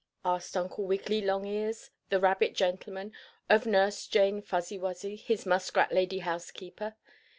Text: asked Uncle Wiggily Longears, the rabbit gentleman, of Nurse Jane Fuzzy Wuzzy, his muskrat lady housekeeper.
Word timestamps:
asked 0.25 0.57
Uncle 0.57 0.83
Wiggily 0.85 1.21
Longears, 1.21 1.91
the 2.09 2.19
rabbit 2.19 2.55
gentleman, 2.55 3.11
of 3.51 3.67
Nurse 3.67 4.07
Jane 4.07 4.41
Fuzzy 4.41 4.79
Wuzzy, 4.79 5.15
his 5.15 5.45
muskrat 5.45 5.91
lady 5.91 6.17
housekeeper. 6.17 6.95